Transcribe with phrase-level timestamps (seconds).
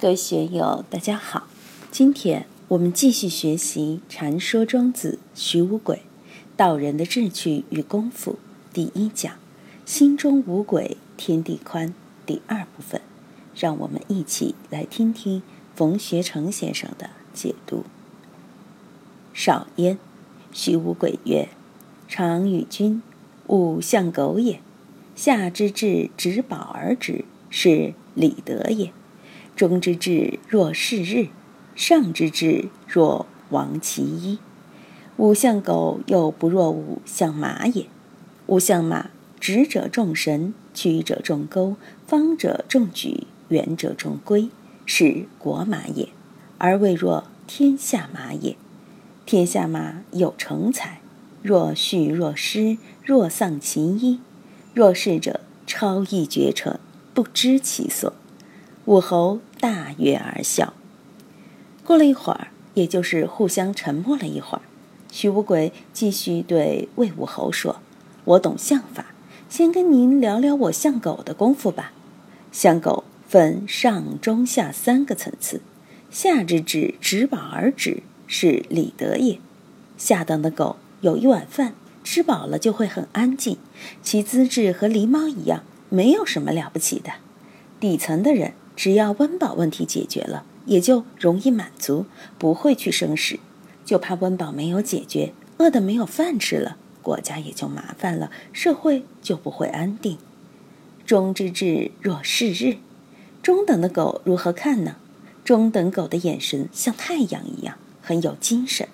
[0.00, 1.48] 各位学友，大家好。
[1.90, 6.02] 今天我们继续学习《禅说庄子·徐无鬼
[6.56, 8.38] 道人的志趣与功夫》
[8.72, 9.32] 第一讲
[9.84, 11.92] “心中无鬼，天地宽”
[12.24, 13.00] 第二部分。
[13.56, 15.42] 让我们一起来听听
[15.74, 17.84] 冯学成先生的解读。
[19.34, 19.98] 少焉，
[20.52, 21.48] 徐无鬼曰
[22.06, 23.02] ：“常与君，
[23.48, 24.60] 吾向狗也。
[25.16, 28.92] 下之至，执宝而止，是礼德也。”
[29.58, 31.26] 中之志若是日，
[31.74, 34.38] 上之志若亡其一。
[35.16, 37.86] 五象狗又不若五象马也。
[38.46, 41.74] 五象马，直者众神，曲者众钩，
[42.06, 44.48] 方者众举，圆者众规，
[44.86, 46.08] 是国马也，
[46.58, 48.56] 而未若天下马也。
[49.26, 51.00] 天下马有成才，
[51.42, 54.20] 若蓄若失，若丧其一。
[54.72, 56.78] 若是者，超逸绝尘，
[57.12, 58.12] 不知其所。
[58.84, 60.72] 武侯大悦而笑。
[61.84, 64.62] 过了一会儿，也就是互相沉默了一会儿，
[65.10, 67.80] 徐无鬼继续对魏武侯说
[68.24, 69.06] ：“我懂相法，
[69.48, 71.92] 先跟您聊聊我相狗的功夫吧。
[72.52, 75.62] 相狗分上中下三个层次，
[76.10, 79.38] 下之至执饱而止，是礼德也。
[79.96, 83.56] 下等的狗有一碗饭，吃饱了就会很安静，
[84.02, 87.12] 其资质和狸猫一样，没有什么了不起的。
[87.80, 92.06] 底层的人。”只要温饱问题解决了，也就容易满足，
[92.38, 93.40] 不会去生食。
[93.84, 100.16] 就怕温饱没有解决，饿得没有饭吃了，国家也就麻烦了，社会就不会安定。
[101.04, 102.76] 中之至若是日，
[103.42, 104.94] 中等的狗如何看呢？
[105.44, 108.86] 中等狗的眼神像太阳一样，很有精神。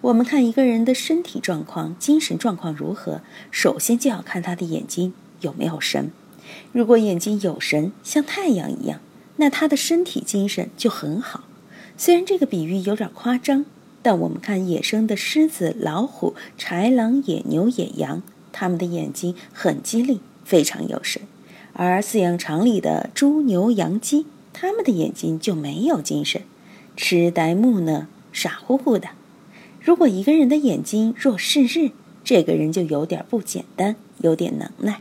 [0.00, 3.20] 我们看一个人的身体状况、精神状况如何，
[3.52, 6.10] 首先就要看他的眼睛有没有神。
[6.72, 8.98] 如果眼睛有神，像太阳一样。
[9.40, 11.44] 那他的身体精神就很好，
[11.96, 13.64] 虽然这个比喻有点夸张，
[14.02, 21.22] 但我们看野生的狮子、老虎、豺狼、野牛、野羊，它们的眼睛很机灵，非常有神；
[21.72, 26.42] 而饲养场里的猪、牛、羊、鸡，它们的眼睛就没有精神，
[26.96, 29.10] 痴呆木讷、傻乎乎的。
[29.80, 31.92] 如果一个人的眼睛若是日，
[32.24, 35.00] 这个人就有点不简单，有点能耐。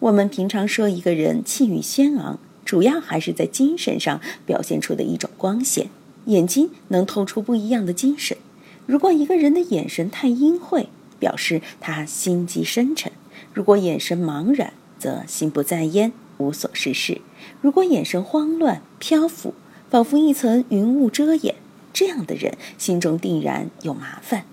[0.00, 2.40] 我们平常说一个人气宇轩昂。
[2.68, 5.88] 主要还是在精神上表现出的一种光线，
[6.26, 8.36] 眼睛能透出不一样的精神。
[8.84, 13.10] 如果一个人的眼神太阴晦，表示他心机深沉；
[13.54, 17.22] 如果眼神茫然，则心不在焉，无所事事；
[17.62, 19.54] 如果眼神慌乱漂浮，
[19.88, 21.54] 仿佛一层云雾遮掩，
[21.94, 24.44] 这样的人心中定然有麻烦。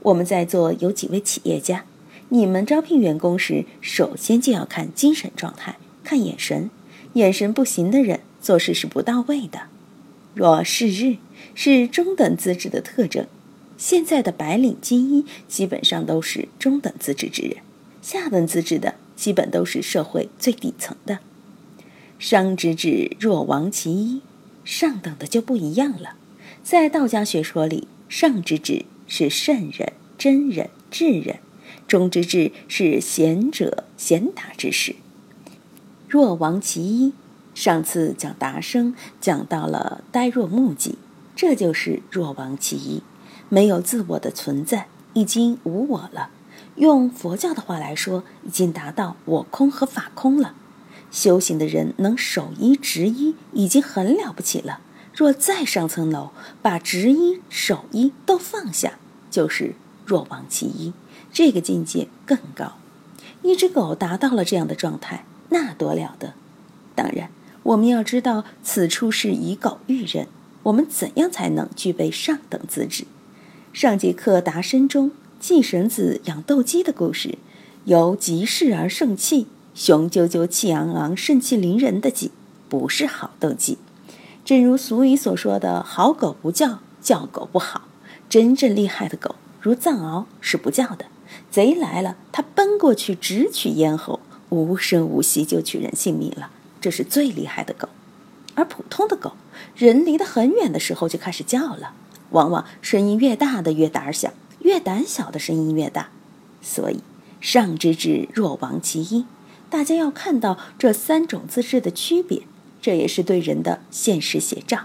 [0.00, 1.86] 我们在座有几位企业家，
[2.28, 6.68] 你们招聘员工时，首先就要看精神状态，看眼神。
[7.14, 9.62] 眼神不行的人做事是不到位的。
[10.34, 11.16] 若是日，
[11.54, 13.26] 是中等资质的特征。
[13.76, 17.58] 现在的白领精英基本上都是中等资质之人，
[18.00, 21.18] 下等资质的基本都是社会最底层的。
[22.18, 24.22] 商之至，若亡其一，
[24.64, 26.16] 上等的就不一样了。
[26.62, 31.36] 在道家学说里，上之至是圣人、真人、智人；
[31.86, 34.96] 中之至是贤者、贤达之士。
[36.14, 37.12] 若亡其一，
[37.56, 40.96] 上次讲达生讲到了呆若木鸡，
[41.34, 43.02] 这就是若亡其一，
[43.48, 46.30] 没有自我的存在，已经无我了。
[46.76, 50.54] 用佛教的话来说，已经达到我空和法空了。
[51.10, 54.78] 修行的人能守一执一，已经很了不起了。
[55.12, 56.30] 若再上层楼，
[56.62, 59.00] 把执一守一都放下，
[59.32, 59.74] 就是
[60.06, 60.92] 若亡其一，
[61.32, 62.74] 这个境界更高。
[63.42, 65.24] 一只狗达到了这样的状态。
[65.50, 66.34] 那多了得！
[66.94, 67.30] 当然，
[67.62, 70.26] 我们要知道此处是以狗喻人，
[70.64, 73.04] 我们怎样才能具备上等资质？
[73.72, 75.10] 上节课答申中
[75.40, 77.38] 季神子养斗鸡的故事，
[77.84, 82.30] 由急事而盛气，雄赳赳、气昂昂、盛气凌人的鸡，
[82.68, 83.78] 不是好斗鸡。
[84.44, 87.88] 正如俗语所说的“好狗不叫，叫狗不好”，
[88.28, 91.06] 真正厉害的狗，如藏獒是不叫的。
[91.50, 94.20] 贼来了，它奔过去直取咽喉。
[94.54, 97.88] 无声无息就取人性命了，这是最厉害的狗。
[98.54, 99.32] 而普通的狗，
[99.74, 101.92] 人离得很远的时候就开始叫了，
[102.30, 106.10] 往往声音越大的越胆小，越胆小的声音越大。
[106.62, 107.00] 所以
[107.40, 109.26] 上之至若亡其一，
[109.68, 112.42] 大家要看到这三种资质的区别，
[112.80, 114.84] 这也是对人的现实写照。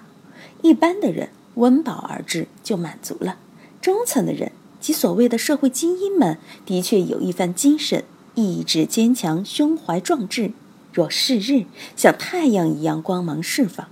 [0.63, 3.37] 一般的人温饱而至就满足了，
[3.79, 8.03] 中层的人及所谓的社会精英们，的确有一番精神。
[8.43, 10.51] 意志坚强，胸怀壮志，
[10.93, 11.65] 若是日，
[11.95, 13.87] 像太阳一样光芒释放。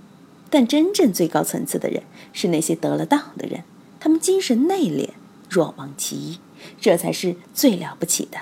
[0.50, 2.02] 但真正最高层次的人
[2.32, 3.64] 是那些得了道的人，
[4.00, 5.10] 他们精神内敛，
[5.50, 6.38] 若望其一，
[6.80, 8.38] 这才是最了不起的。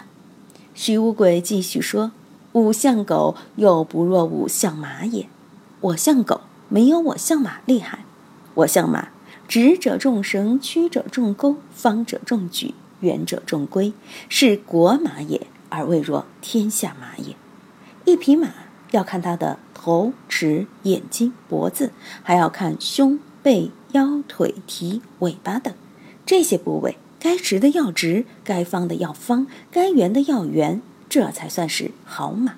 [0.75, 2.13] 徐无鬼继续说
[2.53, 5.27] ：“吾像狗，又不若吾像马也。
[5.81, 8.05] 我像狗，没有我像马厉害。
[8.55, 9.09] 我像马，
[9.49, 13.93] 直者众绳，曲者众钩，方者众举，圆者众规，
[14.29, 15.47] 是国马也，
[15.79, 17.37] 而未若天下马也。
[18.05, 18.49] 一匹马
[18.91, 21.93] 要看它的。”头、齿、眼睛、脖子，
[22.25, 25.73] 还要看胸、背、腰、腿、蹄、尾巴等
[26.25, 32.55] 这些部位，该直的要直，该方的要方，该圆的要圆，这才算是好马。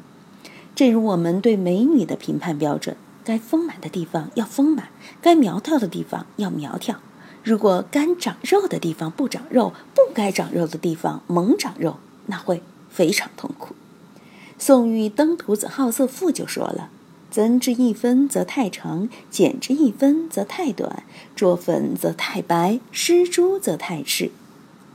[0.75, 4.89] 正如我们对美女的评判标准，该丰满的地方要丰满，
[5.21, 6.97] 该苗条的地方要苗条。
[7.45, 13.75] 如果该长肉的地方不长肉，不该长肉的地方猛长肉，那会非常痛苦。
[14.59, 16.91] 宋玉登徒子好色赋就说了。
[17.31, 21.03] 增之一分则太长，减之一分则太短；
[21.37, 24.31] 着粉则太白，施朱则太赤。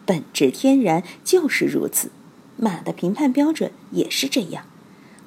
[0.04, 2.10] 本质天然就是如此。
[2.58, 4.66] 马的评判标准也是这样。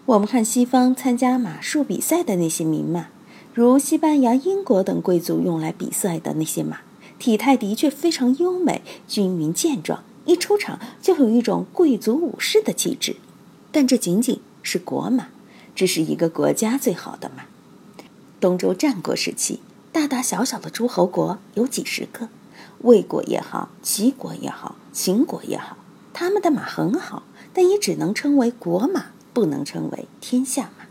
[0.06, 3.06] 我们看西方参加马术比赛的那些名马，
[3.54, 6.80] 如西班牙、英国等贵族用来比赛的那些马，
[7.20, 13.16] 体态的确非常优美、均匀健壮，一出场就有一种贵族武士的气质。
[13.72, 15.28] 但这仅仅是国马。
[15.74, 17.44] 这是一个国家最好的马。
[18.40, 19.60] 东周战国时期，
[19.92, 22.30] 大大小小的诸侯国有几十个，
[22.80, 25.76] 魏国也好，齐国也好，秦国也好，
[26.14, 30.86] 他们的马很好，但也只能称为国马，不能称为天下马。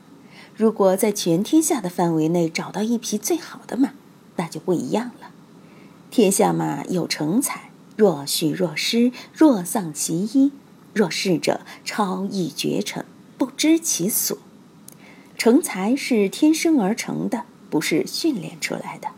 [0.55, 3.93] 如果在全天下的范围内找到一匹最好的马，
[4.35, 5.31] 那就不一样了。
[6.11, 7.64] 天下马有成才，
[7.95, 10.51] 若虚若失，若丧其一。
[10.93, 13.05] 若是者，超逸绝尘，
[13.37, 14.37] 不知其所。
[15.37, 19.09] 成才是天生而成的，不是训练出来的。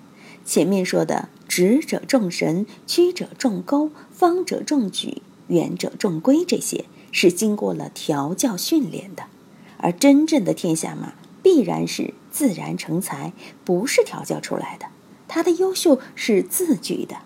[0.44, 9.26] 前面说的“直者众神，曲者众钩，方者众举，圆者众规”这些，是经过了调教训练的。
[9.78, 11.14] 而真正的天下马，
[11.44, 13.34] 必然是自然成才，
[13.64, 14.88] 不是调教出来的。
[15.28, 17.18] 他的优秀是自具的，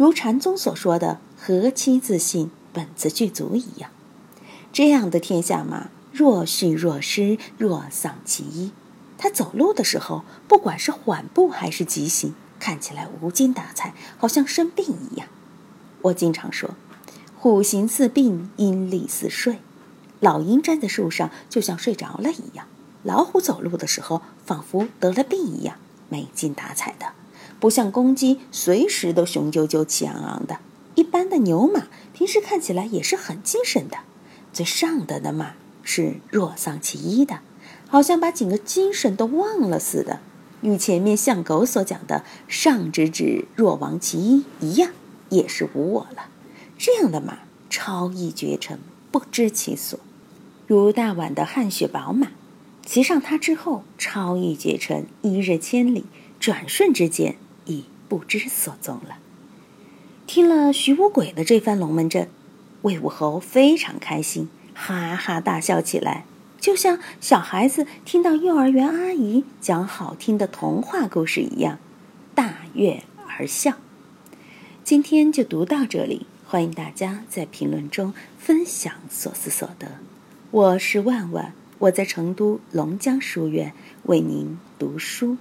[0.00, 3.90] 如禅宗所说的“何其自信，本自具足”一样。
[4.72, 5.90] 这样的天下马。
[6.10, 8.72] 若虚若失，若丧其一。
[9.18, 15.28] 他走路的时候，不管是缓步还是急行，看起来无精打采，好像生病一样。
[16.00, 16.70] 我经常说，
[17.36, 19.58] 虎行似病，鹰立似睡。
[20.20, 22.64] 老鹰站在树上，就像睡着了一样；
[23.02, 25.76] 老虎走路的时候，仿佛得了病一样，
[26.08, 27.12] 没精打采的，
[27.60, 30.58] 不像公鸡随时都雄赳赳、气昂昂的。
[30.96, 33.98] 一般的牛马平时看起来也是很精神的。
[34.52, 35.52] 最上等的马。
[35.82, 37.40] 是若丧其一的，
[37.88, 40.20] 好像把整个精神都忘了似的，
[40.60, 44.90] 与前面相狗所讲的“上之指若亡其一”一样，
[45.30, 46.28] 也是无我了。
[46.78, 47.38] 这样的马
[47.70, 48.78] 超逸绝尘，
[49.10, 49.98] 不知其所，
[50.66, 52.28] 如大宛的汗血宝马，
[52.84, 56.04] 骑上它之后，超逸绝尘，一日千里，
[56.38, 57.36] 转瞬之间
[58.10, 59.18] 不知所踪了。
[60.26, 62.28] 听了徐无鬼的这番龙门阵，
[62.82, 64.48] 魏武侯非常开心。
[64.74, 66.24] 哈哈大笑起来，
[66.60, 71.78] 就像小孩子听到幼儿园阿姨讲好听的童话故事一样，
[72.34, 73.74] 大悦而笑。
[74.82, 79.98] 今天就读到这里，欢迎大家在评论中分享所思所得。
[80.50, 83.72] 我是万万，我在成都龙江书院
[84.04, 85.36] 为您读书。